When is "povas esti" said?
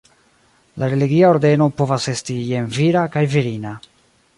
1.83-2.41